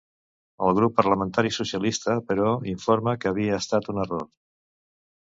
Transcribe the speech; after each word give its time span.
El 0.67 0.71
grup 0.77 0.93
parlamentari 0.99 1.51
socialista, 1.57 2.15
però, 2.31 2.53
informà 2.71 3.13
que 3.21 3.29
havia 3.33 3.61
estat 3.65 3.91
un 3.95 4.01
error. 4.05 4.25